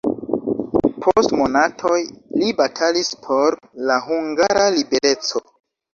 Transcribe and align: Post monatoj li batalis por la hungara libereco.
Post 1.03 1.35
monatoj 1.41 1.99
li 2.43 2.49
batalis 2.61 3.11
por 3.27 3.59
la 3.91 3.99
hungara 4.07 4.65
libereco. 4.79 5.45